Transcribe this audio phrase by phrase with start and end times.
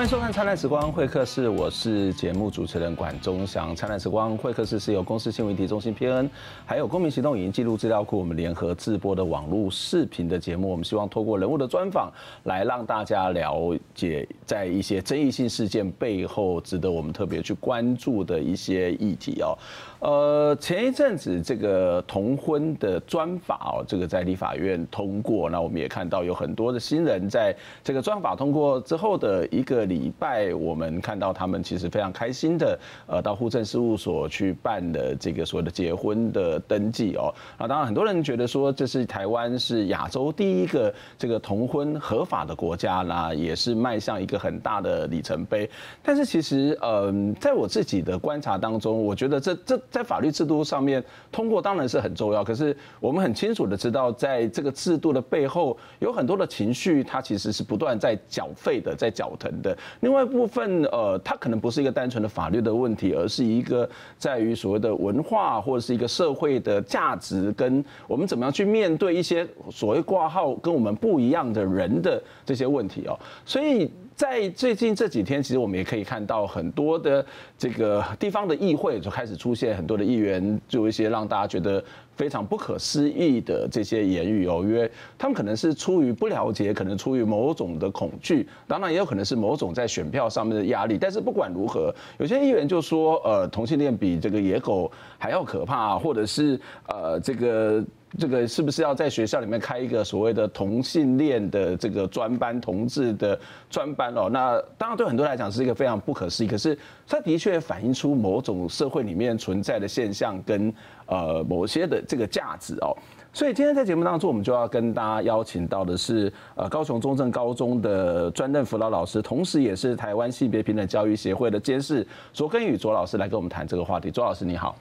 [0.00, 3.72] 欢迎收看《灿烂时光会客室》，我是节目主持人管中祥。
[3.76, 6.26] 《灿烂时光会客室》是由公司新闻议题中心 PN，
[6.64, 10.70] 还有公民行动影音记录资料库我们联合制播的网络视频的节目。
[10.70, 12.10] 我们希望透过人物的专访，
[12.44, 19.52] 来让大家了解在一些争议性事件背后，值得我们特别去关注的一些议题哦。
[20.00, 37.30] 呃，前一阵子这个同婚的专法哦，这个在立法院通过，那我们也看到有很多的新人在这个专法通过之后的一个礼拜，我们看到他们其实非常开心的，呃，到户政事务所去办的这个所谓的结婚的登记哦。
[37.58, 45.68] 那当然很多人觉得说，这是台湾是亚洲第一个这个同婚合法的国家啦，也是迈向一个很大的里程碑。
[46.02, 49.78] 但是其实，嗯，在我自己的观察当中，我觉得这这。
[49.90, 59.76] 在法律制度上面通过当然是很重要，可是我们很清楚的知道，在这个制度的背后有很多的情绪，它其实是不断在缴费的，在缴腾的。
[60.00, 73.18] 另外一部分，呃，它可能不是一个单纯的法律的问题，而是一个在于所谓的文化或者是一个社会的价值，跟我们怎么样去面对一些所谓挂号跟我们不一样的人的这些问题哦。
[73.44, 73.90] 所以。
[74.20, 77.24] 在最近这几天，其实我们也可以看到很多的
[77.56, 81.82] 这个地方的议会就开始出现很多的议员，就一些让大家觉得
[82.16, 90.98] 非常不可思议的这些言语哦，因为他们可能是出于不了解，可能出于某种的恐惧，当然也有可能是某种在选票上面的压力。
[90.98, 97.82] 但是不管如何，有些议员就说，呃，同性恋比这个野狗还要可怕，或者是呃这个。
[98.18, 103.38] 这个是不是要在学校里面开一个所谓的同性恋的这个专班、同志的
[103.70, 104.28] 专班哦？
[104.28, 110.74] 那当然对很多人来讲是一个非常不可思议，可是它的确反映出某种社会里面存在的现象跟
[111.06, 112.96] 呃某些的这个价值哦。
[113.32, 124.10] 所以今天在节目当中，我们就要跟大家邀请到的是呃高雄中正高中的专任辅导老师，同时也是台湾性别平等教育协会的监事卓根宇卓老师来跟我们谈这个话题。
[124.10, 124.74] 卓老师你好，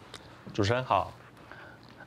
[0.52, 1.12] 主持人好。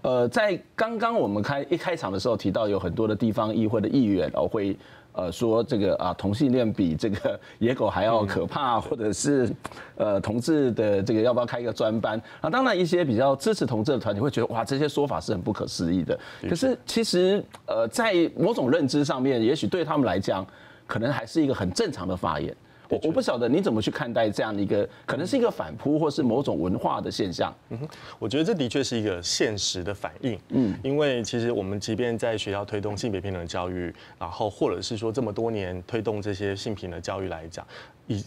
[0.02, 4.76] 呃，在刚刚我们开一开场的时候提到，有很多的地方议会的议员哦会
[5.12, 9.48] 呃说这个啊同性恋比这个 野狗还要可怕，或者是
[9.96, 12.50] 呃同志的这个要不要开一个专班啊？
[12.50, 16.18] 当然一些比较支持同志的团体会觉得哇这些说法是很不可思议的。
[16.48, 20.44] 可是其实呃在某种认知上面，也许对他们来讲，
[20.86, 22.52] 可能还是一个很正常的发言。
[22.92, 27.54] 我我不晓得你怎么去看待这样的一个，可能是一个反扑，或是某种文化的现象。
[27.70, 27.88] 嗯哼，
[28.19, 30.38] 我觉得这的确是一个现实的反应。
[30.50, 37.66] 嗯，因为其实我们即便在学校推动性别平等教育，然后或者是说这么多年推动这些性平的教育来讲，
[38.08, 38.22] 以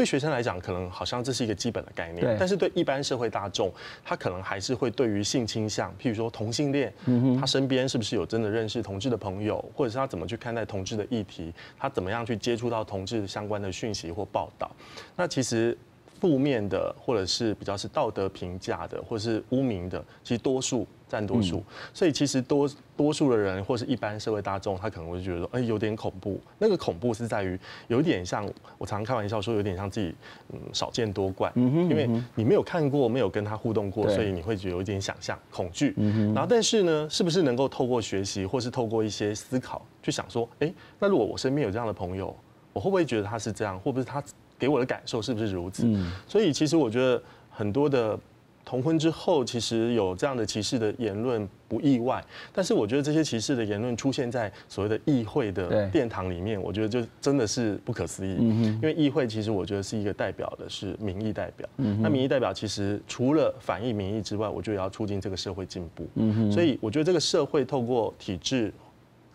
[0.00, 3.70] 对学生来讲，可能好像这是一个基本的概念，但是对一般社会大众，
[4.02, 6.90] 他可能还是会对于性倾向，譬如说同性恋，
[7.38, 14.70] 他身边是不是有真的认识同志的朋友，或者是他怎么去看待同志的议题，他怎么样去接触到同志相关的讯息或报道，
[15.14, 15.76] 那其实。
[16.20, 21.60] 负面的，或者是比较是道德评价的，或者是污名的，其实多数占多数，
[21.92, 26.40] 所以其实多多数的人，或是一般社会大众，他可能会觉得说，哎，有点恐怖。
[26.58, 28.46] 那个恐怖是在于，有点像
[28.78, 30.14] 我常常开玩笑说，有点像自己
[30.52, 35.92] 嗯少见多怪，因为你没有看过，没有跟他互动过，所以你会觉得有一点想象恐惧。
[36.32, 42.32] 然后，但是呢，是不是能够透过学习，或是透过一些思考，去想说，哎，那如果我身边有这样的朋友，
[42.72, 44.22] 我会不会觉得他是这样，或不是他？
[44.60, 45.88] 给我的感受是不是如此？
[46.26, 48.20] 所以其实我觉得很多的
[48.64, 52.24] 同婚之后，其实有这样的歧视的言论不意外。
[52.52, 58.34] 但是我觉得这些歧视的言论出现在所谓的议会的殿堂里面，我觉得就真的是不可思议。
[58.36, 61.68] 因为议会其实我觉得是一个代表的是民意代表。
[61.76, 66.08] 那民意代表其实除了反映民意之外，我觉得也要促进这个社会进步。
[66.52, 68.72] 所以我觉得这个社会透过体制。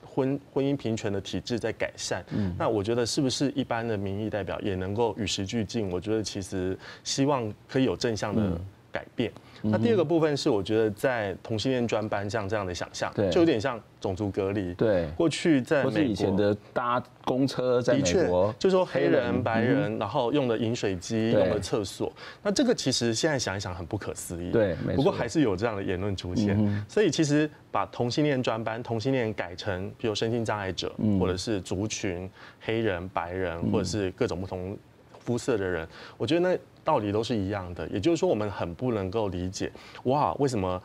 [0.07, 2.23] 婚婚姻平权的体制在改善，
[2.57, 5.91] 那我觉得是不是一般的民意代表也能够与时俱进？
[5.91, 8.57] 我觉得其实希望可以有正向的
[8.95, 9.29] 改变。
[9.61, 14.73] 那第二个部分是，我觉得在同性恋专班像这样的想象，就有点像种族隔离。
[14.75, 24.51] 对，过去在美国以前的搭公车，在美国就说黑人、白人，然后用的饮水机、用的厕所，那这个其实现在想一想很不可思议。
[24.51, 26.85] 对，不过还是有这样的言论出现。
[26.87, 32.29] 所以其实把同性恋专班、同性恋改成，比如身心障碍者，或者是族群、
[32.61, 34.77] 黑人、白人，或者是各种不同
[35.19, 35.87] 肤色的人，
[36.17, 37.85] 我觉得那道理都是一样的。
[37.89, 39.69] 也就是说，我们很不能够理解，
[40.03, 40.81] 哇，为什么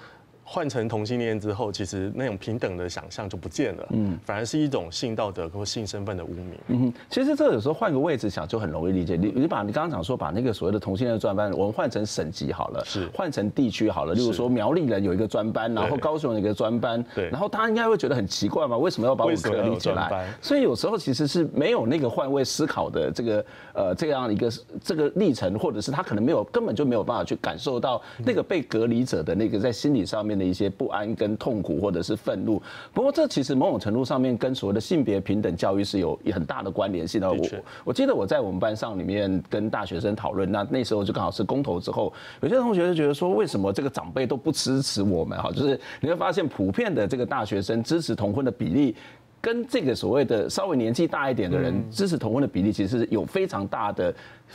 [0.52, 6.58] 换成同性恋之后，其实那种平等的想象就不见了，嗯，反而是一种性道德或性身份的污名。
[6.67, 9.14] 嗯，其实这个有时候换个位置想就很容易理解。
[9.14, 14.12] 你你把你刚刚讲说把那个所谓的同性恋专班，我们换成省级好了，是换成地区好了。
[14.12, 20.35] 例如说苗栗人有一个专班，然后高雄有一个专班，对，然后大家应该会觉得很奇怪嘛，为什么要把我隔离起来？
[20.43, 24.52] 所以有时候其实是没有那个换位思考的这个呃这样一个
[24.82, 31.10] 这个历程，或者是他可能没有根本就没有办法去感受到那个被隔离者的那个在心理上面的一些不安。
[31.20, 32.62] 跟痛苦或者是愤怒，
[32.94, 37.31] 不过这其实某种程度上面跟所谓的性别平等教育是有很大的关联性的。
[37.31, 37.46] 我
[37.84, 42.10] 我记得我在我们班上里面跟大学生讨论，那那时候就刚好是公投之后，
[42.40, 45.38] 有些同学就觉得说，为什么这个长辈都不支持我们？
[45.38, 48.96] 哈，就是你会发现普遍的这个大学生支持同婚的比例。
[49.40, 54.14] 跟这个所谓的稍微年纪大一点的人支持同婚的比例，其实是有非常大的，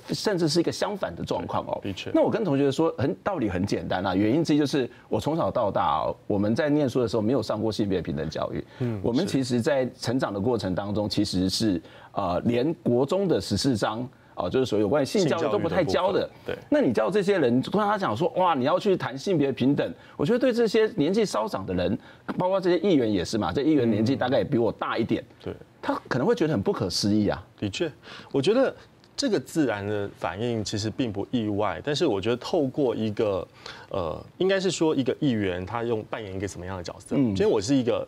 [0.09, 1.79] 甚至是一个相反的状况哦。
[1.81, 2.11] 的确。
[2.13, 8.63] 那我跟同学说，很道理很简单啊，原因之一就是我从小到大哦，我们在念书的时候没有上过性别平等教育。
[8.79, 8.99] 嗯。
[9.03, 14.07] 我们其实，在成长的过程当中，其实是呃，连国中的十四章。
[14.35, 16.29] 哦，就是所有关于性教育都不太教的。
[16.45, 16.55] 对。
[16.69, 21.97] 那你叫这些人跟他讲说，哇，你要去谈性别平等，我觉得对这些年纪稍长的人，
[22.37, 25.23] 包括这些议员也是嘛，这议员年纪大概也比我大一点。
[25.43, 25.53] 对。
[25.81, 27.41] 他可能会觉得很不可思议啊。
[27.57, 27.91] 的确，
[28.31, 28.75] 我觉得
[29.15, 33.47] 这个自然的反应其实并不意外，但是我觉得透过一个，
[33.89, 37.15] 呃，应该是说一个议员他用扮演一个什么样的角色？
[37.15, 37.27] 嗯。
[37.27, 38.05] 今天我是一个。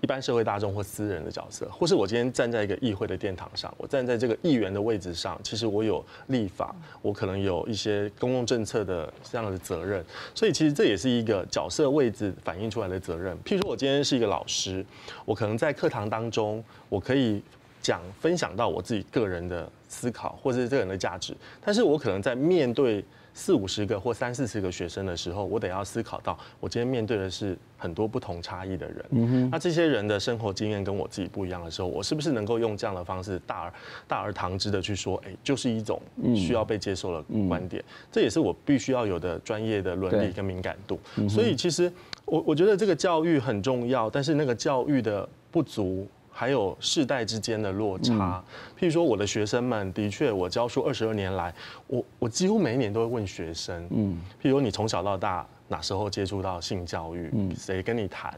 [0.00, 10.04] 一般社会大众或私人的角色，或是我今天站在一个议会的殿堂上，我站在这个议员的位置上，其实我有立法，我可能有一些公共政策的这样的责任，
[10.34, 13.36] 所以其实这也是一个角色位置反映出来的责任。
[13.44, 14.84] 譬如说我今天是一个老师，
[15.24, 17.42] 我可能在课堂当中，我可以
[17.82, 23.04] 讲分享到我自己个人的思考，或者是个人的价值，但是我可能在面对。
[23.40, 29.50] 四五十个或三四十个学生的时候，我得要思考到，我今天面对的是很多不同差异的人。
[29.50, 33.72] 那这些人的生活经验跟我自己不一样的时候，我是不是能够用这样的方式大而
[34.06, 36.02] 大而堂之的去说，哎，就是一种
[36.36, 37.82] 需要被接受的观点。
[38.12, 41.00] 这也是我必须要有的专业的伦理跟敏感度。
[41.26, 41.90] 所以其实
[42.26, 46.06] 我我觉得这个教育很重要，但是那个教育的不足。
[46.40, 48.42] 还有世代之间的落差，
[48.78, 51.54] 譬如说我的学生们，的确我教书二十二年来，
[51.86, 58.32] 我我几乎每一年都会问学生，嗯，譬如说你从小到大哪时候接触到性教育，谁跟你谈？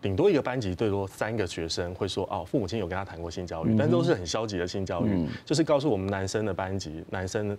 [0.00, 7.58] 顶多一个班级最多三个学生会说哦，父母亲有跟他谈过性教育，但都是很消极的性教育，就是告诉我们男生的班级男生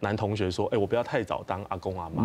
[0.00, 2.22] 男同学说，哎，我不要太早当阿公阿妈，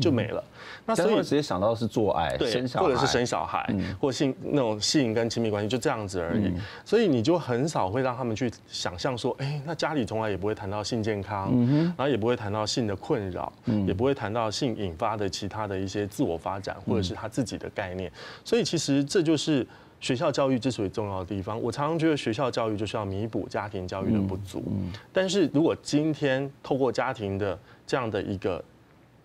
[0.00, 0.42] 就没了。
[0.84, 3.64] 那所以直接想到是做爱，对，或者是生小孩，
[4.00, 6.52] 或性那种性跟亲密关系就这样子而已。
[6.84, 11.52] 所以你就很少会让他们去想象说，哎，那家里从来也不会谈到性健康，
[11.96, 13.52] 然后也不会谈到性的困扰，
[13.86, 18.10] 也不会谈到性引发的其他的一些自我发展或者是他自己的概念。
[18.44, 19.03] 所以其实。
[19.04, 19.66] 这就是
[20.00, 21.60] 学校教育之所以重要的地方。
[21.60, 24.62] 我常常觉得学校教育就是要弥补家庭教育的不足。
[24.66, 28.62] 嗯但是如果今天透过家庭的这样的一个。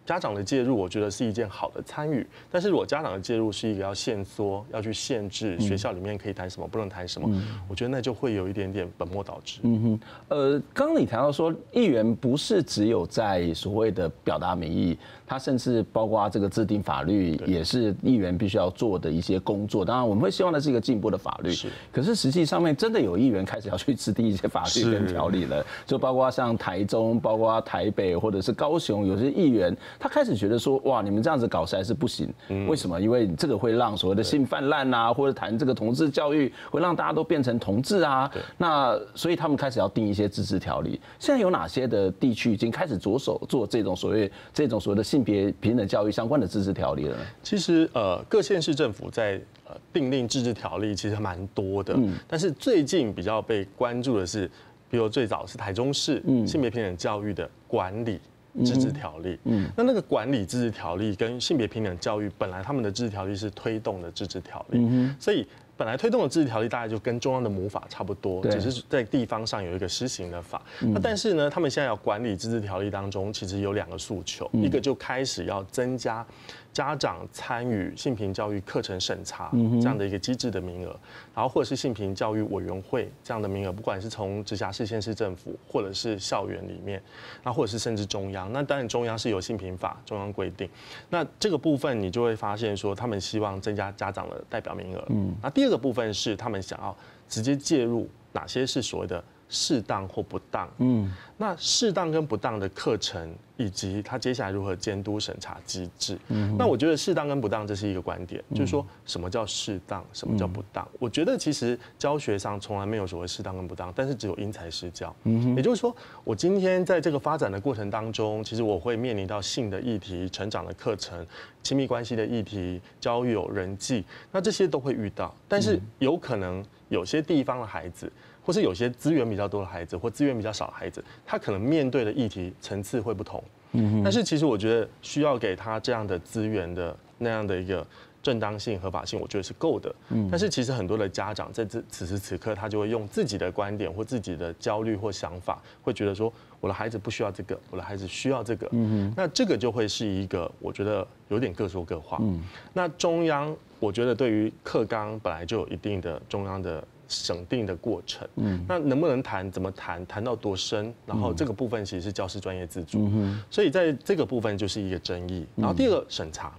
[0.06, 2.26] 家长的介入，我觉得是一件好的参与。
[2.50, 7.30] 但是如果家长的介入是一个要限缩、要去限制学校里面可以谈什么、不能谈什么，
[7.68, 9.60] 我觉得那就会有一点点本末倒置。
[9.62, 10.00] 嗯哼，
[10.30, 14.98] 呃，刚刚你谈到说，议员不是只有在所谓的表达民意，
[15.30, 19.86] 他甚至包括这个制定法律，也是议员必须要做的一些工作。
[19.86, 21.52] 当然，我们会希望的是一个进步的法律。
[21.52, 21.68] 是。
[21.92, 29.78] 可是实际上面，真的有议员开始要去制定一些法律跟条例了，就包括像台中、包括台北或者是高雄，有些议员。
[30.00, 32.28] 他开始觉得说，哇，你们这样子搞实在是不行。
[32.68, 33.00] 为什么？
[33.00, 38.28] 因为这个会让所谓的性泛滥啊，或者谈这个同志教育，会让大家都变成同志啊。
[38.58, 41.00] 那所以他们开始要定一些自治条例。
[41.20, 47.24] 现在有哪些的地区已经开始着手做这种所谓这种所谓的性别平等教育相关的自治条例了呢？
[47.44, 51.98] 其实，呃，各县市政府在呃订定自治条例其实蛮多的。
[52.28, 54.50] 但是最近比较被关注的是，
[54.90, 58.20] 比如最早是台中市性别平等教育的管理。
[58.66, 65.48] 自治条例，嗯，那那个管理自治条例跟性别平等教育本来他们的自治条例是推动的自治条例，嗯，所以
[65.80, 70.62] 本来推动的自治条例大概就跟中央的母法差不多，只是在地方上有一个施行的法。
[70.82, 76.26] 那但是呢，他们现在要管理自治条例当中，其实有两个诉求，一个就开始要增加。
[76.72, 80.98] 家长参与性平教育课程审查这样的一个机制的名额，
[81.34, 87.02] 然后或者是性平教育委员会这样的名额，不管是从直辖市、县市政府，或者是校园里面，
[87.44, 90.70] 那或者是甚至中央，那当然中央是有性平法中央规定，
[91.10, 95.04] 那这个部分你就会发现说，他们希望增加家长的代表名额。
[95.10, 96.96] 嗯，那第二个部分是他们想要
[97.28, 100.70] 直接介入哪些是所谓的适当或不当。
[100.78, 106.18] 嗯，那适当跟不当的课程，以及他接下来如何监督审查机制。
[106.28, 110.88] 嗯，那我觉得适当跟不当这是一个观点，就是说什么叫适当，什么叫不当？
[111.00, 115.14] 我觉得其实教学上从来没有所谓适当跟不当，但是只有因材施教。
[115.24, 121.26] 嗯，也就是说，我今天在这个发展的过程当中，其实我会面临到性的议题、成长的课程、
[121.64, 125.34] 亲密关系的议题、交友、人际，那这些都会遇到。
[125.48, 128.12] 但是有可能有些地方的孩子。
[128.50, 133.44] 或是有些资源比较多的孩子，或资源比较少的孩子，他可能面对的议题层次会不同。
[133.74, 137.86] 嗯，但是其实我觉得需要给他这样的资源的那样的一个
[138.24, 139.94] 正当性、合法性，我觉得是够的。
[140.10, 148.68] 嗯，但是其实很多的家长在这此时此刻，他就会用自己的观点或自己的焦虑或想法，会觉得说我的孩子不需要这个，我的孩子需要这个。
[148.72, 152.18] 嗯，那这个就会是一个我觉得有点各说各话。
[152.20, 152.42] 嗯，
[152.74, 156.84] 那中央我觉得对于课纲本来就有一定的中央的。
[157.10, 159.52] 审定的过程，嗯，那能不能谈？
[159.52, 160.06] 怎么谈？
[160.06, 160.94] 谈到多深？
[161.06, 165.46] 然后这个部分其实是教师专业自主，嗯，所以在这个部分就是一个争议。
[165.56, 166.54] 然后第二个审查，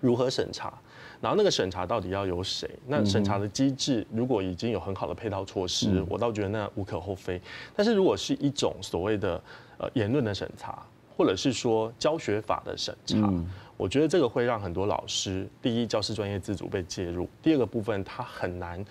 [0.00, 0.72] 如何审查？
[1.20, 2.68] 然后那个审查到底要由谁？
[2.86, 7.40] 那审查的机制如果已经有很好的配套措施，我倒觉得那无可厚非。
[7.76, 9.40] 但是如果是一种所谓的
[9.78, 10.82] 呃言论的审查，
[11.16, 13.32] 或者是说教学法的审查，
[13.76, 18.84] 我觉得这个会让很多老师，第一，教师专业自主被介入；第二个部分，他很难。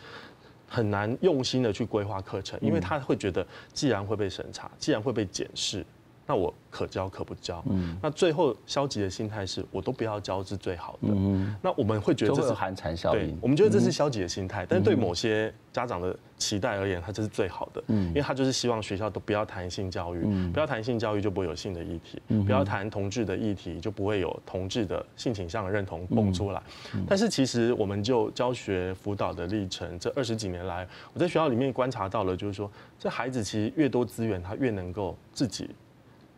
[0.73, 5.85] 很难用心的去规划课程，因为他会觉得，既然会被审查，既然会被检视，
[6.25, 7.63] 那我可教可不教。
[7.69, 11.09] 嗯，那最后消极的心态是，我都不要教是最好的。
[11.09, 13.37] 嗯，那我们会觉得这是寒蝉效应。
[13.41, 17.83] 我们觉得这是消极的心态，但是对某些家长的期待而言，他这是最好的。
[17.87, 26.61] 嗯，因为他就是希望学校都不要谈性教育，不要谈性教育就不会有性的议题，不要谈同志的议题就不会有同志的性倾向的认同蹦出来。
[27.07, 35.69] 但是其实我们就教学辅导的历程，这二十几年来，我在学校里面观察到了，就是说，这孩子其实越多资源，他越能够自己。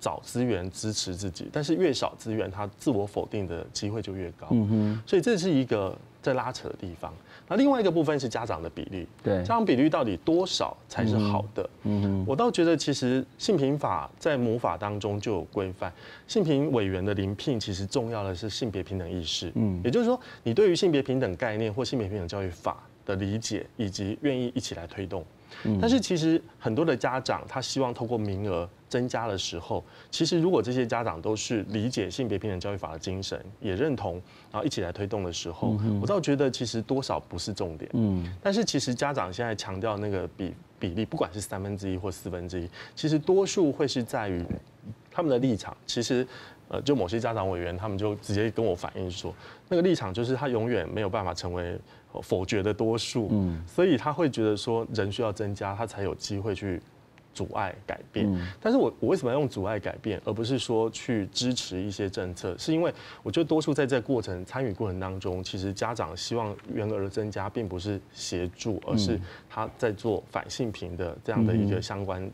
[0.05, 4.45] 找资源支持自己，但是越少资源，他自我否定的机会就越高。
[4.51, 7.11] 嗯哼，所以这是一个在拉扯的地方。
[7.47, 11.67] 那另外一个部分是家长的比例，对，家长比例到底多少才是好的？
[11.85, 15.91] 嗯哼，我倒觉得其实性平法在母法当中就有规范，
[16.27, 19.51] 性平委员的临聘其实重要的是性别平等意识。
[19.55, 25.25] 嗯，也就是说，你对于性别平等概念或性别平等教育法的理解，以及愿意一起来推动。
[25.79, 37.89] 但是其实很多的家长他希望透过名额增加的时候，其实如果这些家长都是理解性别平等教育法的精神，也认同，然后一起来推动的时候，我倒觉得其实多少不是重点。
[37.93, 38.31] 嗯。
[38.41, 44.45] 但是其实家长现在强调那个比比例，不管是三分之一或四分之一，其实多数会是在于
[45.11, 45.75] 他们的立场。
[45.85, 46.25] 其实
[46.67, 49.33] 呃，就某些家长委员，他们就直接跟我反映说，
[49.69, 51.79] 那个立场就是他永远没有办法成为。
[52.23, 56.81] 否决的多数，嗯，所以他会觉得说人需要增加，他才有机会去
[57.35, 58.27] 阻碍改变。
[58.59, 62.55] 但是我我为什么要用阻碍改变，而不是说去支持一些政策？
[62.57, 72.27] 是因为我觉得多数在这个过程参与过程当中，其实家长希望员额的增加，并不是协助，而是他在做反性平的这样的一个相关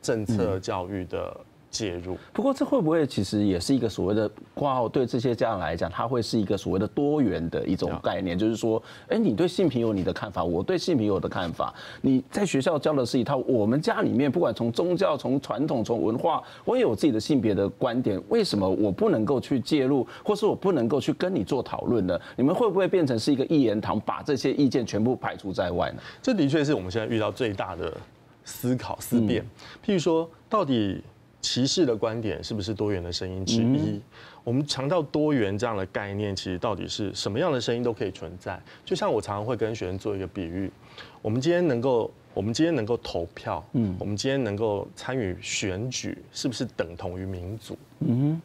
[0.00, 1.40] 政策教育的。
[1.70, 4.88] 介入，不过这会不会其实也是一个所谓的挂号？
[4.88, 11.72] 对这些家长来讲，它会是一个所谓的多元的一种概念，就是说，哎，你对性平有你的看法，我对性平有我的看法。
[12.02, 18.20] 你在学校教的是一套，我们家里面不管从宗教、从传统、从文化，我也有自己的性别的观点。
[18.28, 22.20] 为什么我不能够去介入，或是我不能够去跟你做讨论呢？
[22.34, 26.02] 你们会不会变成是一个一言堂，把这些意见全部排除在外呢？
[26.20, 27.96] 这的确是我们现在遇到最大的
[28.44, 29.44] 思考思辨。
[29.86, 31.00] 譬如说，到底。
[31.40, 34.00] 歧视的观点是不是多元的声音之一？
[34.42, 38.60] 我们强调多元这样的概念，其实到底是什么样的声音都可以存在。
[38.84, 40.70] 就像我常常会跟学生做一个比喻：
[41.20, 47.76] 我们今天能够，我们今天能够投票，嗯，我们今天能够参与选举，是不是等同于民主？
[48.00, 48.40] 嗯，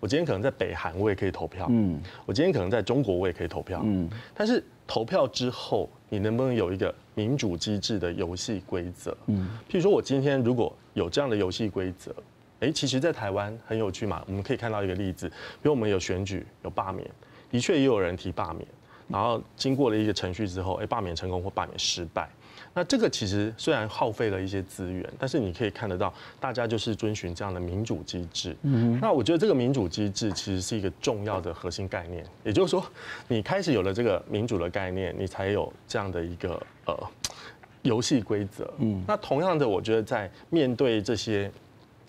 [0.00, 9.14] 我今天可能在北韩，我也可以投票，嗯，我今天可能在中国，我也可以投票，嗯，但是投票之后，你能不能有一个民主机制的游戏规则？
[9.26, 12.14] 嗯，譬如说我今天如果有这样的游戏规则，
[12.60, 14.22] 哎，其实，在台湾很有趣嘛。
[14.26, 15.34] 我们可以看到一个例子，比
[15.64, 17.06] 如我们有选举，有罢免，
[17.50, 18.66] 的确也有人提罢免，
[19.06, 22.26] 然后经过了一个程序之后，哎，罢免成功或罢免失败。
[22.72, 28.56] 那这个其实虽然耗费了一些资源，但是你可以看得到，大家就是遵循这样的民主机制。
[28.62, 32.84] 嗯，那我觉得这个民主机制其实是一个重要的核心概念，也就是说，
[33.28, 36.96] 你开始有了这个民主的概念，你才有这样的一个呃
[37.82, 38.72] 游戏规则。
[38.78, 41.50] 嗯，那同样的，我觉得在面对这些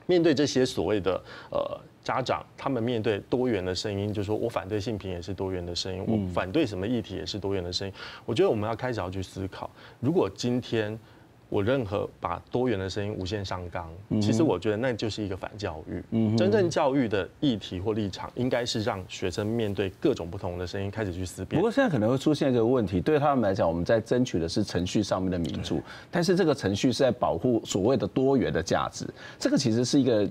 [0.05, 1.81] 面对这些所谓的呃。
[2.11, 7.93] 家长他们面对多元的声音，就是说我反对性平也是多元的声音，我反对什么议题也是多元的声音。
[8.25, 9.69] 我觉得我们要开始要去思考，
[10.01, 10.99] 如果今天
[11.47, 13.89] 我任何把多元的声音无限上纲，
[14.21, 16.03] 其实我觉得那就是一个反教育。
[16.11, 21.59] 嗯真正教育的议题或立场，应该是让学生面对各种不同的声音，开始去思辨。
[21.59, 29.05] 不过现在可能会出现一个问题，对他们来讲，我们在争取的是程序上面的民主，但是这个程序是在保护所谓的多元的价值，
[29.37, 30.29] 这个其实是一个。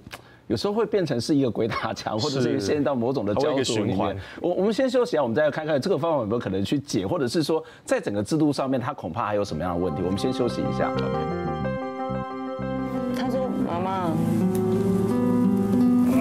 [0.51, 4.15] 有时候会变成是一个鬼打墙， 或者是陷入到某种的交易循环。
[4.43, 10.03] 我我们先休息啊，我们再来看看这个方法有没有可能去解，或者是说在整个制度上面，它恐怕还有什么样的问题。
[10.05, 10.91] 我们先休息一下。
[10.93, 11.05] OK。
[13.17, 14.11] 他说：“妈妈，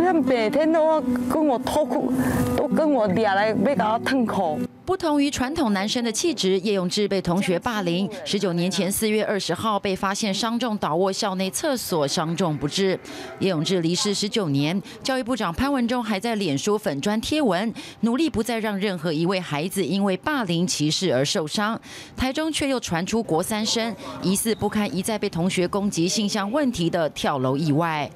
[0.10, 1.00] 他每天都
[1.32, 2.12] 跟我脱裤，
[2.58, 8.10] 都跟我俩来被搞到痛苦。”不同于传统男生的气质，叶永志被同学霸凌。
[8.26, 13.00] 十九年前四月二十号被发现伤重倒卧校内厕所，伤重不治。
[13.38, 21.80] 叶永志离世十九年，教育部长潘文忠还在脸书粉砖贴文，努力不再让任何一位孩子因为霸凌歧视而受伤。
[22.18, 28.10] 台中却又传出国三生疑似不堪一再被同学攻击性向问题的跳楼意外。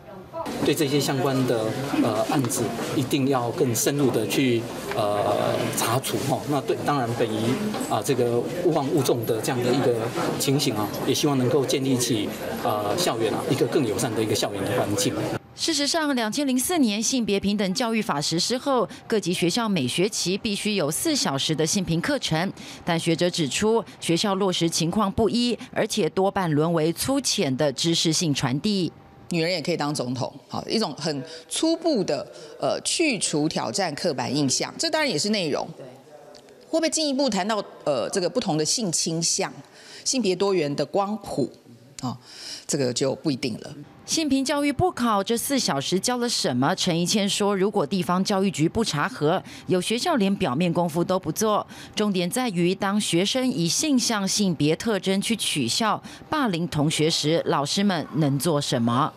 [0.65, 1.65] 对这些相关的
[2.01, 2.63] 呃案子，
[2.95, 4.61] 一定要更深入的去
[4.95, 6.39] 呃查处哈。
[6.49, 7.37] 那对，当然本于
[7.89, 9.95] 啊这个勿忘勿重的这样的一个
[10.39, 12.29] 情形啊，也希望能够建立起
[12.63, 15.13] 呃校园啊一个更友善的一个校园的环境。
[15.55, 22.51] 事实上，两千零四年性别平等教育法实施后，各级学校每学期必须有四小时的性平课程，
[22.83, 28.91] 但学者指出，学校落实情况不一，而且多半沦为粗浅的知识性传递。
[29.33, 32.25] 女人也可以当总统，好，一种很初步的
[32.61, 35.67] 呃去除挑战刻板印象，这当然也是内容。
[36.69, 39.51] 会不会进一步谈到呃这个不同的性倾向、
[40.05, 41.51] 性别多元的光谱
[42.01, 42.15] 啊？
[42.67, 43.73] 这个就不一定了。
[44.05, 46.75] 性平教育不考这四小时教了什么？
[46.75, 51.65] 陈怡倩说，如果地方教育局不查核，有学校连表面功夫都不做。
[51.95, 59.13] 重点在于，当学生以性向、性别特征去取笑、霸凌同学时，老师们能做什么？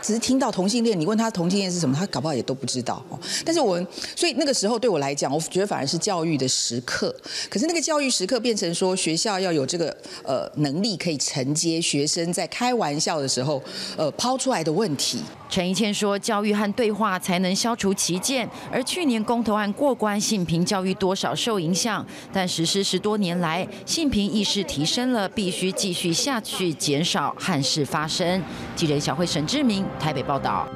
[0.00, 3.04] 只是听到同性恋，你问他同性恋是什么，他搞不好也都不知道。
[3.44, 3.80] 但是我，
[4.16, 7.14] 所以那个时候对我来讲，我觉得反而是教育的时刻。
[7.50, 13.62] 可是那个教育时刻变成说，学校要有这个呃能力，可以承接学生在开玩笑的时候，
[13.96, 15.20] 呃抛出来的问题。
[15.48, 22.04] 陈怡倩说：“教育和对话才能消除歧见。”而去年公投案过关，性平教育多少受影响。
[22.32, 28.42] 但实施十多年来，性平意识提升了，必须继续下去，减少憾事发生。
[28.74, 30.66] 记者小慧沈志明台北报道。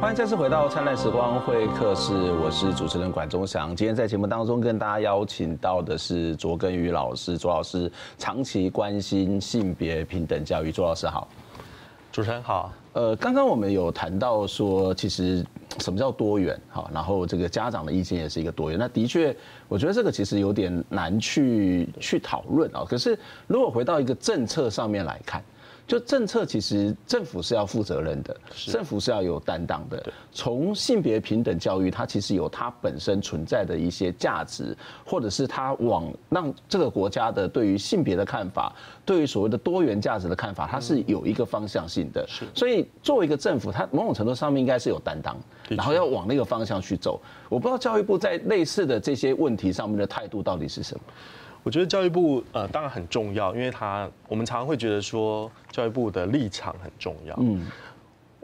[0.00, 3.74] 欢迎再次回到灿烂时光会客室，我是主持人管中祥。
[3.74, 11.26] 今天在节目当中跟大家邀请到的是卓根宇老师，卓老师长期关心性别平等教育，卓老师好。
[12.12, 12.70] 主持人好。
[12.96, 15.44] 呃，刚刚我们有谈到说，其实
[15.80, 16.58] 什么叫多元？
[16.70, 18.78] 哈，然后这个家长的意见也是一个多元。
[18.78, 19.36] 那的确，
[19.68, 22.86] 我觉得这个其实有点难去去讨论啊。
[22.88, 25.44] 可是如果回到一个政策上面来看。
[25.86, 30.12] 就政策，其实政府是要负责任的，政府是要有担当的。
[30.32, 42.26] 从性别平等教育，它其实有它本身存在的一些价值，或者是它往让这个国家的对于性别的看法，对于所谓的多元价值的看法，它是有一个方向性的。
[42.52, 45.36] 所以作为一个政府，它某种程度上面应该是有担当，
[45.68, 47.20] 然后要往那个方向去走。
[47.48, 51.00] 我不知道教育部在类似的这些问题上面的态度到底是什么。
[51.66, 57.36] 我觉得教育部呃当然很重要，因为他我们常常会觉得说教育部的立场很重要。
[57.40, 57.66] 嗯。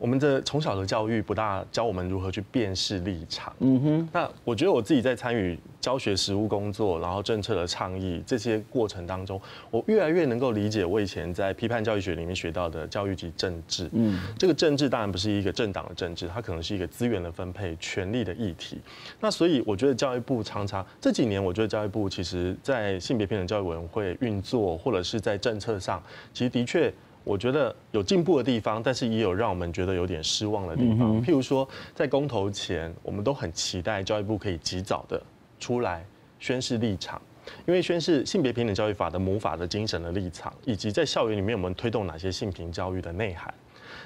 [0.03, 3.55] 我们的从小的教育不大教我们如何去辨识立场。
[3.61, 4.09] 嗯哼。
[4.13, 13.89] 那我觉得我自己在参与教学实务工作，然后政策的倡议这些过程当中，我越来越能够理解我以前在批判教育学里面学到的教育及政治。
[13.93, 14.19] 嗯。
[14.37, 18.81] 这个政治当然不是一个政党的政治，它可能是一个资源的分配、权力的议题。
[19.21, 26.03] 那所以我觉得教育部常常这几年，我觉得教育部其实在性别平等教育委员会运作，或者是在政策上，
[26.35, 26.93] 其实的确。
[27.25, 31.23] 我觉得有进步的地方，但是也有让我们觉得有点失望的地方。
[31.23, 35.23] 譬如说，在公投前，我们都很期待教育部可以及早的
[35.61, 36.05] 出来
[36.41, 37.21] 宣示立场，
[37.67, 43.53] 因为宣示性别平等教育法的母法的精神的立场，以及在校园里面我们推动哪些性平教育的内涵。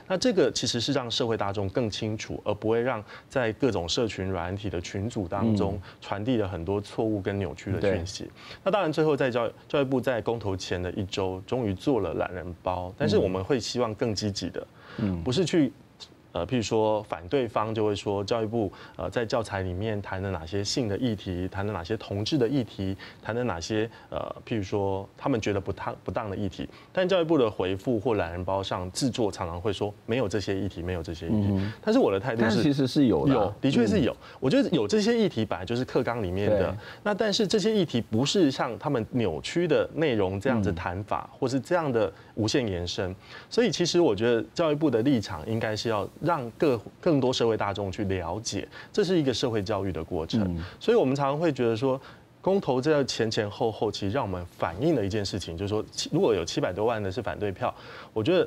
[0.09, 8.31] 那这个其实是让社会大众更清楚，而不会让在各种社群软体的群组当中传递了很多错误跟扭曲的讯息。
[8.63, 14.67] 那当然，最后在教教育部在公投前的一周，终于做了懒人包，但是我们会希望更积极的，
[15.25, 15.73] 不是去
[16.37, 31.59] 呃，譬如说反对方就会说教育部呃在教材里面谈了哪些性的议题，谈了哪些同志的议题，谈了哪些呃，譬如说他们觉得不当不当的议题，但教育部的回复或懒人包上制作常常会说没有这些议题，没有这些议题。
[31.81, 34.15] 但是我的态度是，其实是有的，有，的确是有。
[34.39, 43.15] 我觉得有这些议题本来就是课纲里面的，那但是这些议题不是像他们扭曲的内容这样子谈法，或是这样的无限延伸。
[43.49, 50.63] 所以其实我觉得教育部的立场应该是要让各更多社会大众去了解，这是一个社会教育的过程。
[50.79, 51.99] 所以我们常常会觉得说，
[52.43, 57.75] 公投这前前后后，其实让我们反映了一件事情，就是说，如果有七百多万的是反对票，
[58.13, 58.47] 我觉得。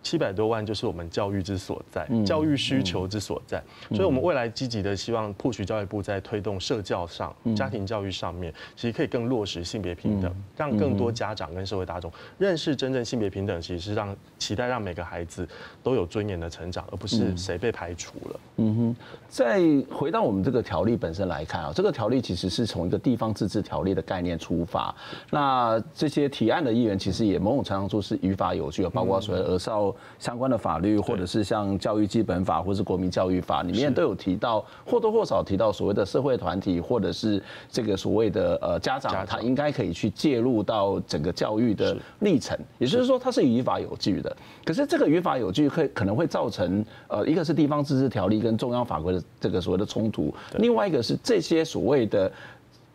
[0.00, 15.46] 七百多万就是我们教育之所在，教育需求之所在，所以我们未来积极的希望 push 教育部在推动社教上、家庭教育上面，其实可以更落实性别平等，让更多家长跟社会大众认识真正性别平等，其实是让期待让每个孩子
[15.82, 18.40] 都有尊严的成长，而不是谁被排除了。
[18.56, 18.96] 嗯哼，
[19.28, 24.94] 再回到我们这个条例本身来看啊，这个条例其实是从一个地方自治条例的概念出发，
[25.30, 29.87] 那这些提案的议员其实也某种程度上是于法有据，包括所谓儿少。
[30.18, 42.58] 相关的法律，或者是像教育基本法，或者是国民教育法里面都有提到，或多或少提到所谓的社会团体，或者是这个所谓的呃家长，他应该可以去介入到整个教育的历程。
[42.78, 44.34] 也就是说，它是于法有据的。
[44.64, 52.30] 可是这个于法有据，可可能会造成呃，一个是地方自治条例跟中央法规的这个所谓的冲突，另外一个是这些所谓的。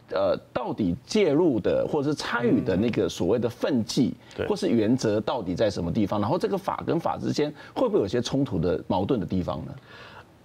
[0.09, 4.13] 呃，到底介入的或者是参与的那个所谓的分际，
[4.47, 6.19] 或是原则到底在什么地方？
[6.19, 9.73] 然后这个法跟法之间会不会有些冲突的矛盾的地方呢？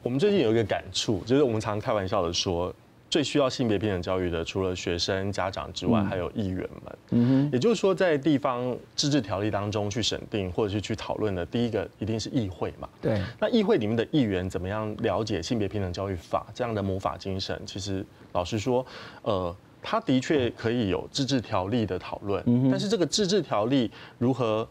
[0.03, 2.73] 我们最近有一个感触，就是我们常开玩笑的说，
[3.11, 6.99] 最需要性别平等教育的，除了学生、家长之外，还有议员们。
[7.11, 12.89] 嗯哼，也就是说，在地方自治条例当中去审定或者是去讨论的，第一个一定是议会嘛。
[13.03, 13.21] 对。
[13.41, 17.61] 那议会里面的议员怎么样了解性别平等教育法这样的母法精神？
[17.67, 18.07] 其实。
[18.33, 18.85] 老实说，
[19.23, 24.67] 呃，他的确可以有自治条例的讨论，但是这个自治条例如何，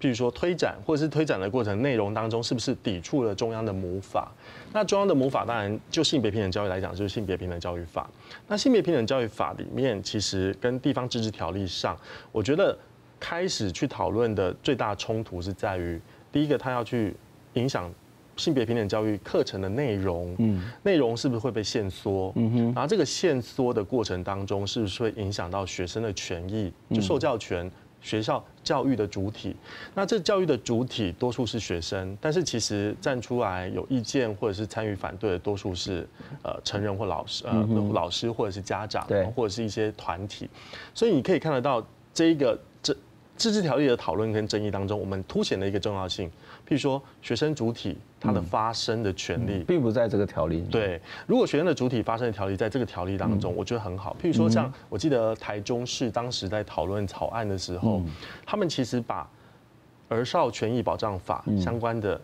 [0.00, 4.32] 譬如说推展，或者是推展的过程内容当中，是不是抵触了中央的母法？
[4.72, 8.08] 那中央的母法当然就性别平等教育来讲，就是性别平等教育法。
[8.48, 11.96] 那性别平等教育法里面，其实跟地方自治条例上，
[12.32, 12.76] 我觉得
[13.20, 16.00] 开始去讨论的最大冲突是在于，
[16.32, 17.14] 第一个，他要去
[17.54, 17.92] 影响。
[18.36, 22.32] 性别平等教育课程的内容，嗯，内容是不是会被限缩？
[22.36, 26.72] 嗯哼，然后这个限缩的过程当中，是不是会影响到学生的权益？
[26.90, 27.70] 就受教权，
[28.00, 29.54] 学校教育的主体。
[29.94, 36.06] 那这教育的主体多数是学生，但是其实站出来有意见或者是参与反对的多数是
[36.42, 40.48] 呃成人或老师，呃老师或者是家长，对，或者是一些团体。
[40.92, 42.94] 所以你可以看得到这一个这
[43.36, 46.30] 自治条例的讨论跟争议当中，我们凸显了一个重要性。
[46.66, 50.62] 譬如说，学生主体他的发声的权利，并不在这个条例。
[50.70, 54.16] 对，如果学生的主体发声的条例在这个条例当中，我觉得很好。
[54.22, 58.02] 譬如说，像我记得台中市当时在讨论草案的时候，
[58.46, 59.28] 他们其实把
[60.08, 62.20] 儿少权益保障法相关的。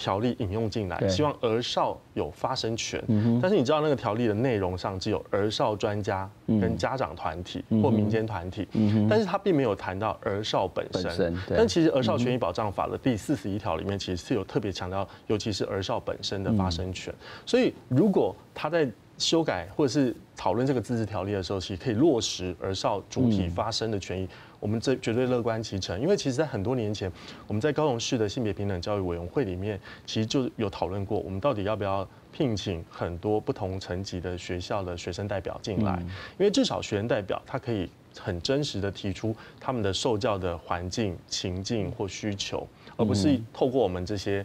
[0.00, 2.98] 条例引用进来，希望儿少有发声权。
[3.42, 8.66] 但是你知道那个条例的内容上只有儿少专家跟家长团体或民间团体，
[9.08, 11.36] 但是他并没有谈到儿少本身。
[11.48, 17.14] 但其实儿少权益保障法的第四十一条里面其实是有特别强调，尤其是儿少本身的发声权。
[17.44, 18.88] 所以如果他在
[19.20, 24.26] 修改或者是讨论这个自治条例的时候，其实可以落实而少主体发声的权益。
[24.58, 27.10] 我们这绝对乐观其成，因为其实，在很多年前，
[27.46, 35.98] 我们在高雄市的性别平等教育委员会里面，其实就有讨论过，我们到底要不要聘请很多不同层级的学校的学生代表进来，
[36.38, 44.44] 因为至少学生代表他可以很真实的提出他们的受教的环境、情境或需求，而不是透过我们这些。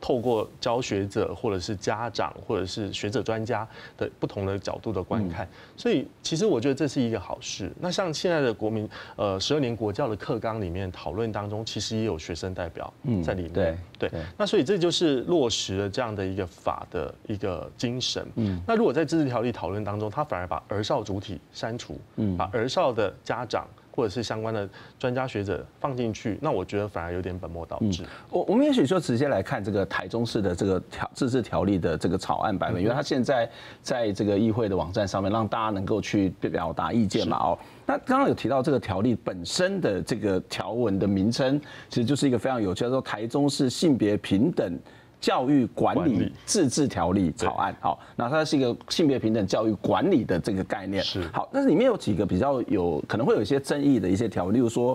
[0.00, 7.70] 透过教学者或者是家长或者是学者专家的不同的角度的观看，所以其实我觉得这是一个好事。
[7.78, 13.52] 那像现在的国民呃十二年国教的课纲里面讨论当中，其实也有学生代表在里面。
[13.52, 14.10] 对对。
[14.38, 18.26] 那所以这就是落实了这样的一个法的一个精神。
[18.36, 18.60] 嗯。
[18.66, 23.66] 那如果在自治条例讨论当中，他反而把儿少主体删除，嗯，把儿少的家长。
[24.00, 24.66] 或者是相关的
[24.98, 28.02] 专家学者放进去，那我觉得反而有点本末倒置。
[28.30, 33.46] 我我们也许就直接来看这个台中市的这个条自治条例的这个草案版本，因为它现在
[33.82, 37.36] 在这个议会的网站上面，让大家能够去表达意见嘛。
[37.36, 41.60] 哦，那刚刚有提到这个条例本身的这个条文的名称，
[41.90, 44.78] 其实就是一个非常有趣，叫做台中市性别平等。
[45.20, 51.22] 教育管理自治条例草案，好，那它是一个性别平等教育管理的这个概念，是。
[51.32, 54.94] 好，但是里面有几个比较有可能会有一些争议的一些条例，例如说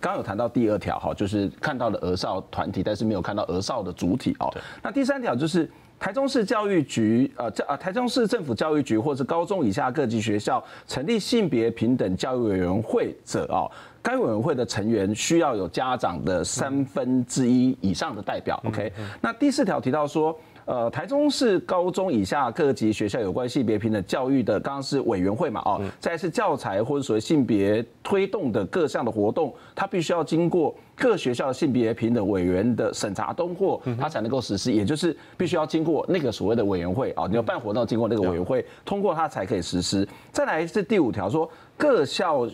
[0.00, 4.48] 刚刚有谈到第二条哈，就是看到了儿少团体，但是没有看到儿少的主体哦。
[4.82, 13.70] 那第三条就是台中市教育局呃教啊台中市政府教育局或是高中以下各级学校成立性别平等教育委员会者哦，
[14.04, 18.62] 该委员会的成员需要有家长的三分之一以上的代表。
[18.66, 20.38] OK，那第四条提到说。
[20.66, 40.08] 呃，台中市高中以下各级学校有关性别平等教育的，刚刚是委员会嘛，哦，再是教材或者所谓性别推动的各项的活动，它必须要经过各学校性别平等委员的审查通过，它才能够实施，也就是必须要经过那个所谓的委员会啊，你要办活动经过那个委员会通过，它才可以实施。
[40.32, 42.48] 再来是第五条说各校。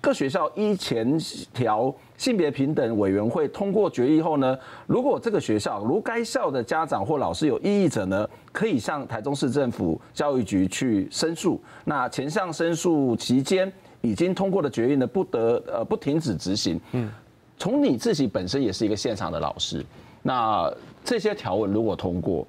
[0.00, 1.18] 各学校依前
[1.54, 11.60] 条性别平等委员会通过决议后呢，如果这个学校如该校的家长或老师有异议者呢，可以向台中市政府教育局去申诉。
[11.84, 16.78] 那前项申诉期间已经通过的决议呢，不得呃不停止执行。
[16.92, 17.10] 嗯，
[17.56, 19.84] 从你自己本身也是一个现场的老师，
[20.22, 20.70] 那
[21.02, 22.46] 这些条文如果通过，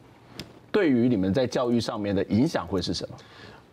[0.71, 3.15] 对于你们在教育上面的影响会是什么？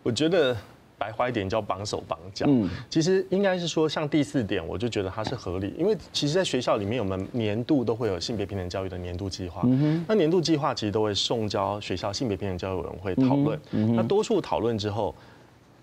[0.03, 0.55] 我觉得。
[1.03, 2.45] 白话一点叫绑手绑脚。
[2.47, 9.67] 嗯，其实应该是说，像第四点，我就觉得它是合理，因为其实，在学校里面，我们年度都会有性别平等教育的年度计划。
[10.07, 13.59] 那年度计划其实都会送交学校性别平等教育委员会讨论。
[13.71, 15.13] 嗯，那多数讨论之后，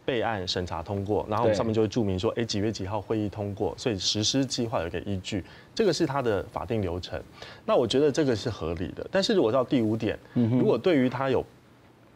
[0.06, 7.22] 备案审查通过，然后上面就会注明说，哎，几月几号会议通过，所以实施计划有一个依据，这个是它的法定流程。
[7.66, 9.06] 那我觉得这个是合理的。
[9.10, 11.44] 但是如果到第五点，如果对于它有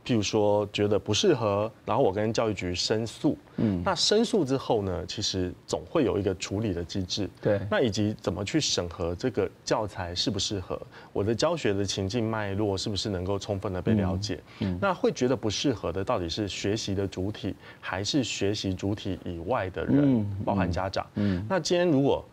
[0.05, 10.81] 譬如说觉得不适合，然后我跟教育局申诉，嗯，那申诉之后呢，其实总会有一个处理的机制，对，那以及怎么去审核这个教材适不适合，
[11.13, 22.25] 我的教学的情境脉络是不是能够充分的被了解，嗯，那会觉得不适合的到底是学习的主体，还是学习主体以外的人，包含家长，嗯，那今天如果。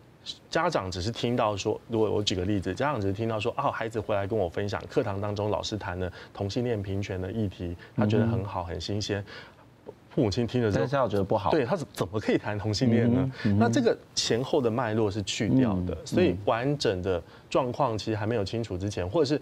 [0.50, 9.24] 家长只是听到说，如果我举个例子，家长只是听到说，哦，孩子回来跟我分享，课堂当中老师谈了同性恋平权的议题，他觉得很好，很新鲜。
[10.10, 13.32] 父母亲听了之后，觉得不好，对，他怎怎么可以谈同性恋呢？
[13.58, 19.42] 那这个前后的脉络是去掉的，所以完整的状况其实还没有清楚之前，或者是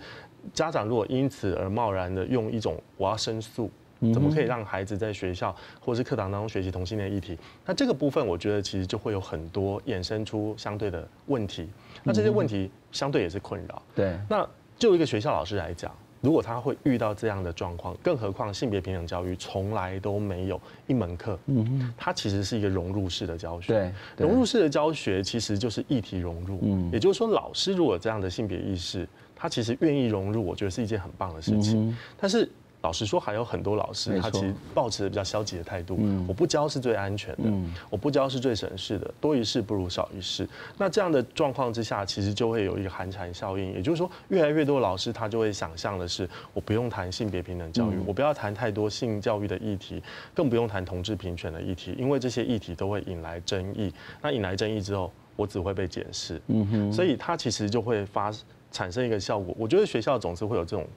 [0.53, 3.69] 家长如果因此而贸然的用一种我要申诉。
[4.13, 7.37] 怎么可以让孩子在学校或是课堂当中学习同性恋议题？
[7.65, 11.67] 那这个部分，我觉得其实就会有很多衍生出相对的问题。
[12.03, 13.81] 那这些问题相对也是困扰。
[13.93, 14.17] 对。
[14.29, 23.67] 那就一个学校老师来讲，如果他会遇到这样的状况，更何况性别平等教育从来都没有一门课，嗯，它其实是一个融入式的教学。
[23.73, 24.25] 对。
[24.25, 26.59] 融入式的教学其实就是议题融入。
[26.61, 26.89] 嗯。
[26.93, 31.97] 也就是说，老师如果有这样的性别意识，他其实愿意融入，我觉得是一件很棒的事情。
[32.17, 32.49] 但是。
[32.81, 35.99] 老实说，还有很多老师，他其实抱持的比较消极的态度。
[36.25, 37.51] 我不教是最安全的，
[37.89, 40.47] 我不教是最省事的，多一事不如少一事。
[40.77, 50.01] 那这样的状况之下，其实就会有一个寒蝉效应，也就是说，越来越多的老师他就会想象的是，我不用谈性别平等教育，我不要谈太多性教育的议题，
[50.33, 53.93] 更不用谈同志平权的议题，因为这些议题都会引来争议。
[54.21, 56.41] 那引来争议之后，我只会被检视。
[56.47, 58.31] 嗯哼，所以它其实就会发
[58.71, 59.53] 产生一个效果。
[59.59, 60.87] 我觉得学校总是会有这种。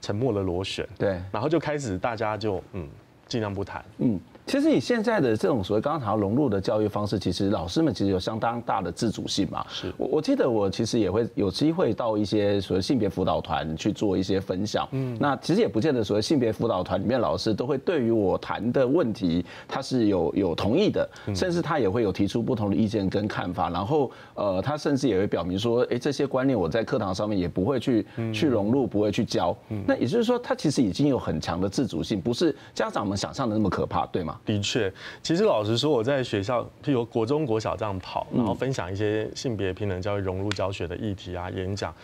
[0.00, 2.88] 沉默的螺旋，对，然后就开始大家就嗯，
[3.26, 4.20] 尽量不谈，嗯。
[4.48, 9.64] 其实以现在的这种所谓刚刚谈融入的教育方式，其实老师们其实有相当大的自主性嘛。
[9.68, 14.88] 是我我记得我其实也会有机会到一些所谓性别辅导团去做一些分享。
[14.92, 23.68] 嗯，那其实也不见得所谓性别辅导团里面老师都会对于我谈的问题，他是有有同意的，甚至他也会有提出不同的意见跟看法。
[23.68, 29.54] 然后呃，他甚至也会表明说，哎，这些观念我在课堂上面也不会去去融入，不会去教。
[29.86, 34.36] 那也就是说，他其实已经有很强的自主性，不是家长们想象的那么可怕，对吗？
[34.44, 41.94] 的确，其实老实说，我在学校，譬如国中、国小这样跑，然后分享一些性别平等教育融入教学的议题啊、演讲。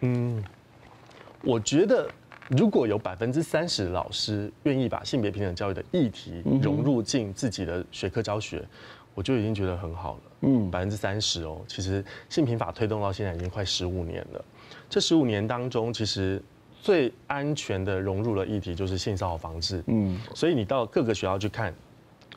[0.00, 0.44] 嗯，
[1.42, 2.08] 我觉得
[2.48, 8.62] 如果有百分之三十的老师愿意把性别平等教育的议题融入进自己的学科教学，
[9.14, 10.20] 我就已经觉得很好了。
[10.42, 14.44] 嗯，百分之三十哦，其实性平法推动到现在已经快十五年了。
[14.88, 16.42] 这十五年当中，其实。
[16.82, 21.74] 最安全的融入了议题就是性骚扰防治，嗯，所以你到各个学校去看，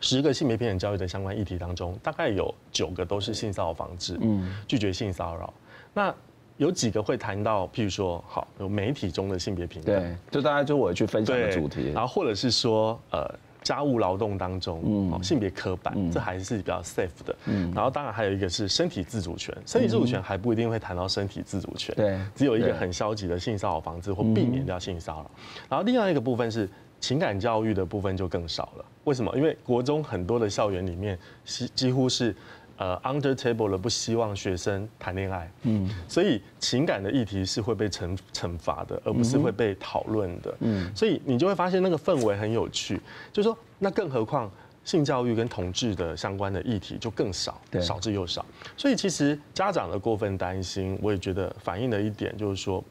[0.02, 5.54] 十个性别平等教育的相关议题当中，大概有九个都是性骚扰防治，嗯，拒绝性骚扰。
[5.94, 6.14] 那
[6.58, 13.36] 有几个会谈到，譬如说，好，有媒体中的性别平等，对，就大概就我去分享的主题，然后或者是说，呃。
[13.64, 17.36] 家务劳动当中，嗯，性别刻板，这还是比较 safe 的。
[17.46, 25.32] 嗯，然后当然还有一个是身体自主权，身体自主权还不一定会谈到身体自主权，对，只有一个很消极的性骚扰防治或避免掉性骚扰。
[25.70, 28.86] 然后另外一个部分是情感教育的部分就更少了。
[29.06, 29.36] 为什么？
[29.36, 32.36] 因为国中很多的校园里面，几几乎是。
[32.84, 35.50] 呃 under table 了，不希望学生谈恋爱。
[35.62, 40.54] 嗯，所以情感的议题是会被惩惩罚的，而不是会被讨论的。
[40.60, 43.00] 嗯，所以你就会发现那个氛围很有趣，
[43.32, 44.52] 就是说，那更何况
[44.84, 48.46] 性教育跟同志的相关的议题就更少，少之又少。
[48.76, 52.84] 所以其实家长的过分担心，我也觉得反映了一点，就是说，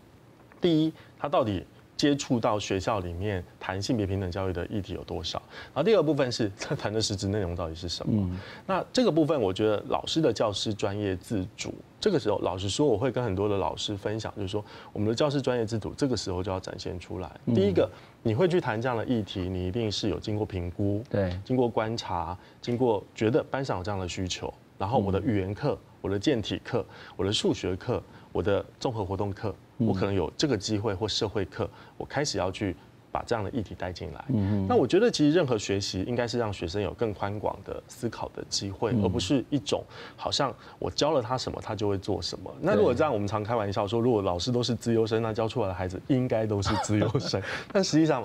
[0.58, 1.62] 第一，他到底。
[1.96, 5.40] 接触到学校里面谈性别平等教育的议题有多少？
[5.72, 8.12] 然后第二个部分是他 谈的实质内容到底是什么？
[8.22, 17.30] 嗯、那这个部分我觉得老师的教师专业自主，这个时候老实说，我会跟很多的老师分享，就是说我们的教师专业自主这个时候就要展现出来。
[17.46, 17.88] 嗯、第一个，
[18.22, 26.84] 你会去谈这样的议题，你一定是有经过评估，对，经过观察，经过觉得班上有这样的需求，然后我的语言课、我的健体课、
[27.16, 28.02] 我的数学课、
[28.32, 29.54] 我的综合活动课。
[29.78, 32.76] 我可能有这个机会或社会课，我开始要去
[33.10, 34.24] 把这样的议题带进来。
[34.68, 39.82] 那我觉得其实任何学习应该是让学生有更宽广的思考的机会，而不是一种
[40.16, 42.54] 好像我教了他什么，他就会做什么。
[42.60, 47.42] 那如果这样，我们常开玩笑说，如果老师都是资优生，那教出来的孩子应该都是资优生。
[47.72, 48.24] 但实际上。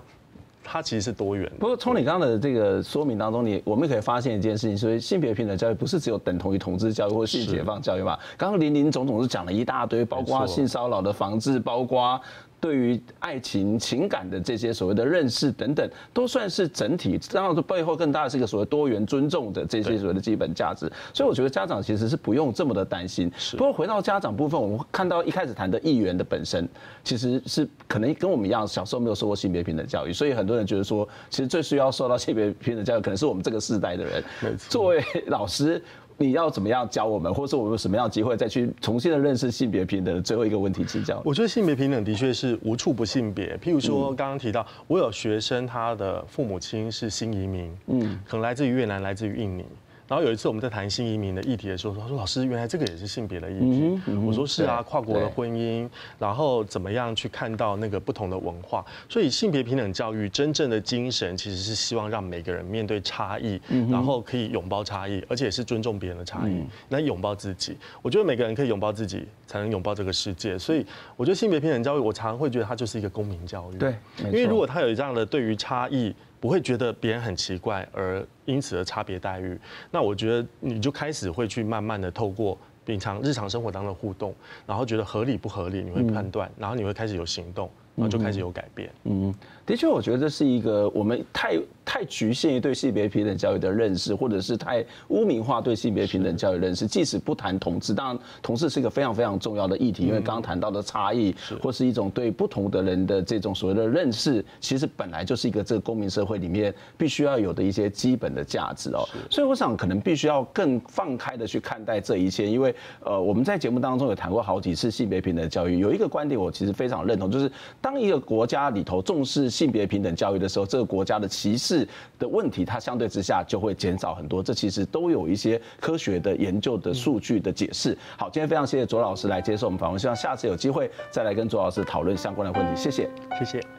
[0.69, 1.55] 它其实是多元的。
[1.59, 8.19] 不过从你刚刚的这个说明当中，你我们可以发现一件事情，所以性别平等教育不是只有等同于同志教育或性解放教育嘛？
[8.35, 12.19] 刚刚林林总总是讲了一大堆，包括性骚扰的防治，包括。
[12.59, 17.19] 对于爱情情感的这些所谓的认识等等，都算是整体。
[17.31, 20.91] 当然，背后更大的是一个所谓多元尊重的这些所谓的基本价值。
[21.13, 23.31] 所以我觉得家长其实是不用这么的担心。
[23.51, 26.67] 不过回到家长部分，我们看到一开始谈的议员的本身，
[27.03, 34.23] 其实是可能跟我们一样，小时候没有受过性别平等教育，所以很多人觉得说，其实最需要受到性别平等教育，可能是我们这个世代的人。
[34.69, 35.81] 作为老师。
[36.17, 41.21] 你要怎么样教我们，或者说我们有什么样的机会再去重新的认识性别平等的最后一个问题，请教。
[41.23, 43.57] 我觉得性别平等的确是无处不性别。
[43.63, 49.65] 譬如说刚刚提到，我有学生他的父母亲是新移民，嗯，可能来自于越南，来自于印尼。
[50.07, 58.85] 然后有一次我们在谈新移民的议题的时候，他说：“老师，原来这个也是性别的议题。”我说：“是啊，跨国的婚姻，然后怎么样去看到那个不同的文化？
[59.09, 63.59] 所以性别平等教育真正的精神其实是希望让每个人面对差异，
[63.91, 67.77] 然后可以拥抱差异，而且是尊重别人的差异，来拥抱自己。
[68.01, 70.57] 我觉得每个人可以拥抱自己，才能拥抱这个世界。
[70.57, 70.85] 所以
[71.17, 73.77] 我觉得性别平等教育，我常常会觉得它就是一个公民教育。
[73.77, 73.93] 对，
[74.25, 76.15] 因为如果他有这样的对于差异。
[76.39, 79.59] 不会觉得别人很奇怪，而因此而差别待遇。
[79.91, 84.33] 那我觉得你就开始会去慢慢的透过平常日常生活当中的互动，
[84.65, 88.89] 然后觉得合理不合理，你会判断，然后你会开始有行动，然后就开始有改变。
[89.03, 89.33] 嗯，
[89.67, 91.59] 的确，我觉得这是一个我们太。
[91.89, 96.85] 太局限于对性别平等教育的认识，或者是太污名化对性别平等教育认识。
[96.85, 109.07] 即使不谈同志，当然同志是一个非常非常重要的议题，因为刚刚谈到的差异，或是一种对不同的人的这种所谓的认识，其实本来就是一个这个公民社会里面必须要有的一些基本的价值哦。
[109.31, 117.49] 所以我想可能必须要更放开的去看待这一切，因为呃我们在节目当中有谈过好几次性别平等教育，有一个观点我其实非常认同，就是
[117.79, 121.87] 当一个国家里头重视性别平等教育的时候，这个国家的歧视。
[122.19, 124.41] 的问题，它相对之下就会减少很多。
[124.41, 127.97] 这其实都有一些科学的研究的数据的解释。
[128.17, 132.81] 好，今天非常谢谢卓老师来接受我们访问，希望下次有机会再来跟卓老师讨论相关的问题。
[132.81, 133.76] 谢谢，谢谢。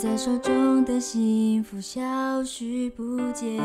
[0.00, 3.60] 在手中的幸福消失不见，